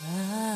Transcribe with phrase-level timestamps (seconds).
[0.00, 0.51] I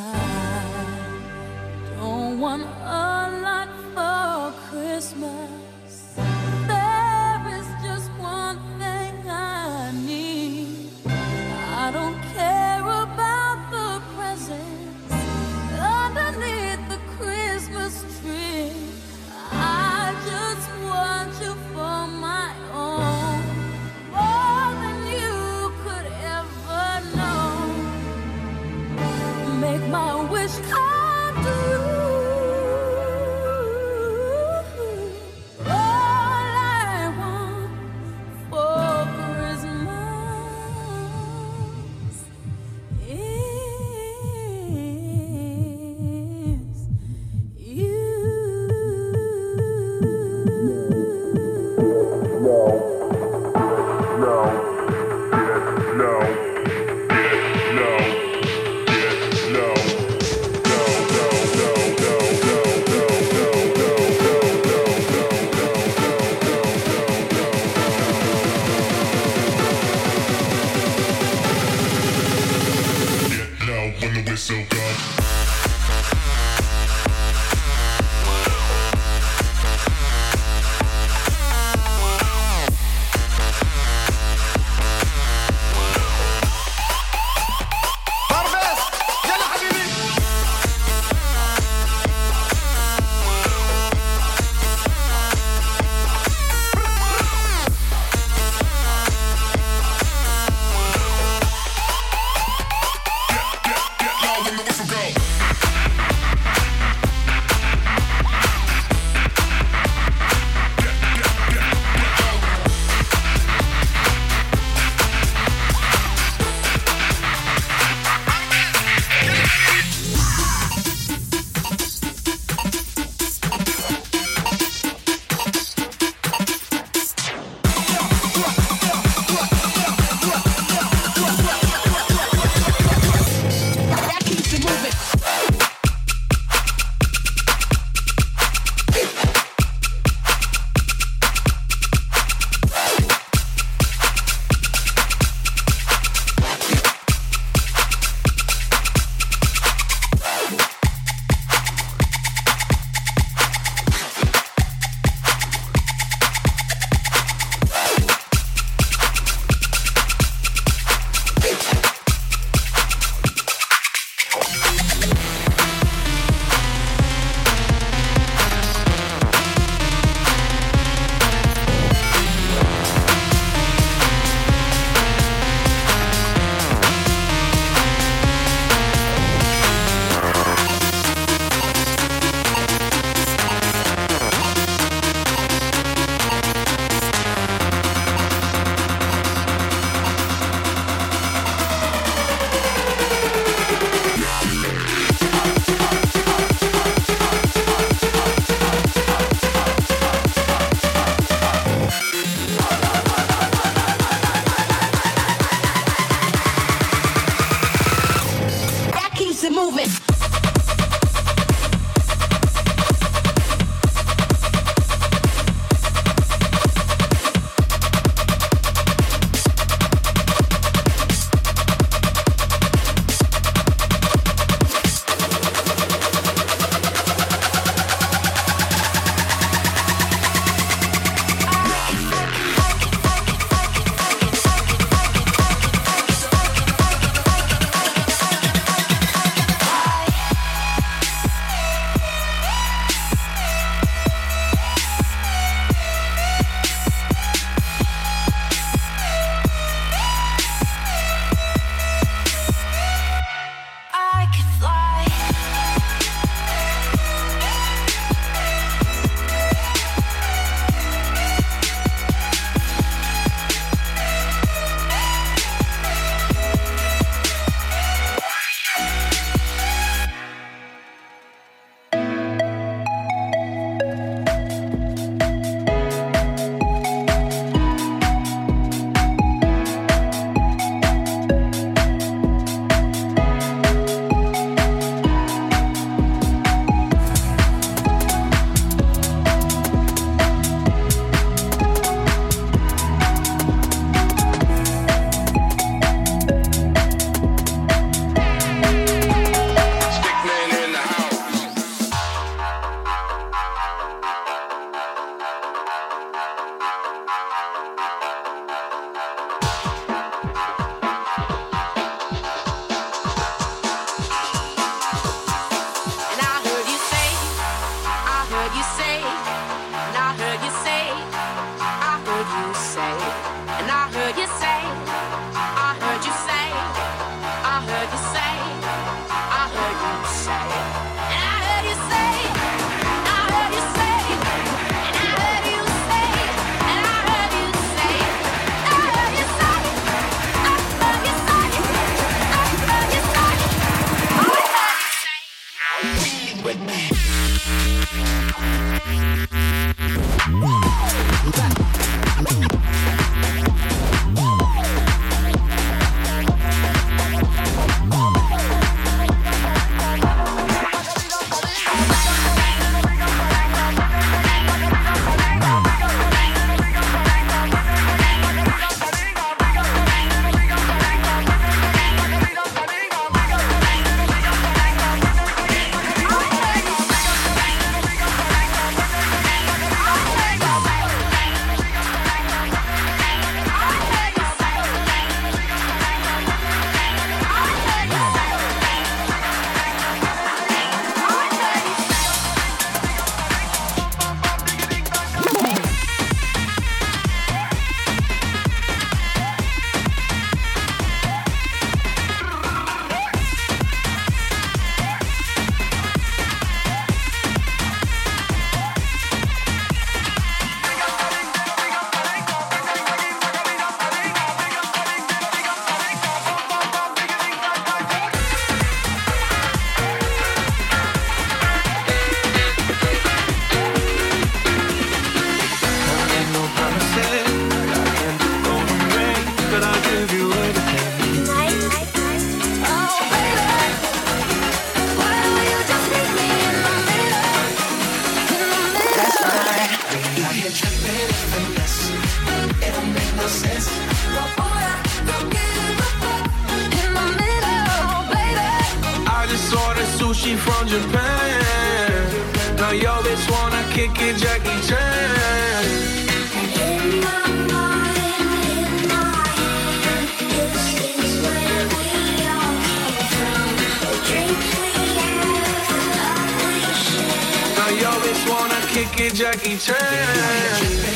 [468.77, 470.96] Kicking, it, Jackie Chan.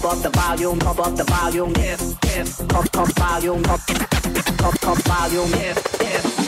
[0.00, 3.86] pump up the volume, pump up the volume, yes, yes, pump, pump volume, pump,
[4.58, 6.47] pump, pump volume, yes, yes.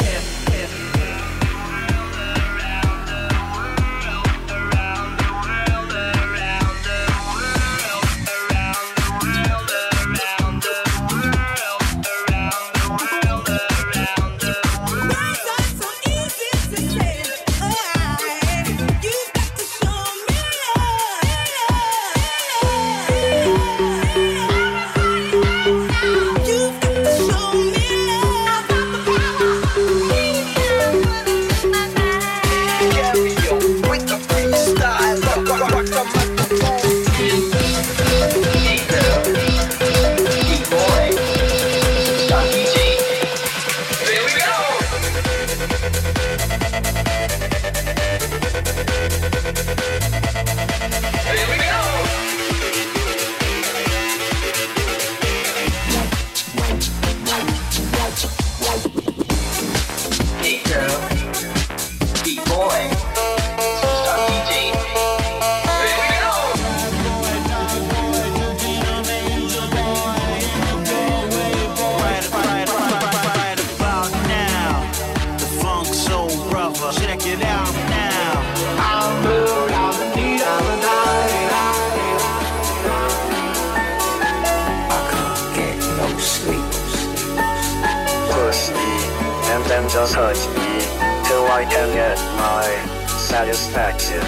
[91.61, 92.65] I can get my
[93.07, 94.25] satisfaction,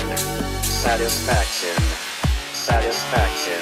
[0.60, 1.74] satisfaction,
[2.52, 3.60] satisfaction,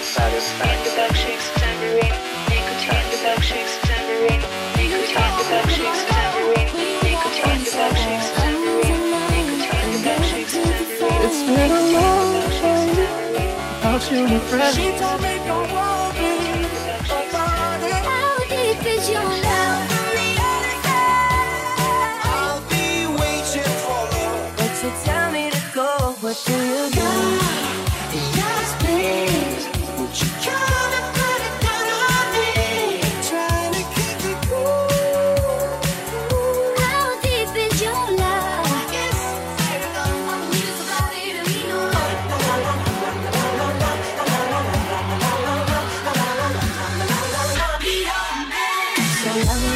[0.00, 0.96] satisfaction.
[0.96, 1.36] Nicotine.
[1.36, 2.14] The tambourine,
[2.48, 3.04] nicotine.
[3.04, 3.36] The
[3.84, 4.40] tambourine,
[4.76, 5.34] nicotine.
[5.36, 5.44] The
[6.08, 6.72] tambourine,
[7.04, 7.60] nicotine.
[7.64, 7.70] The
[8.40, 8.96] tambourine.
[11.20, 12.96] It's been a long time
[14.10, 14.24] you.
[14.72, 15.95] She told me don't worry.
[49.44, 49.75] love you.